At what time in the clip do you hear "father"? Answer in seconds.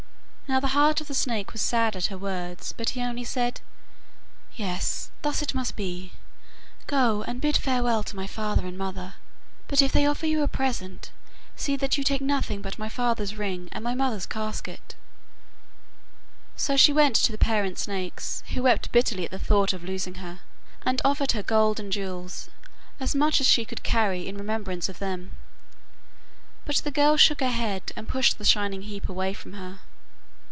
8.27-8.65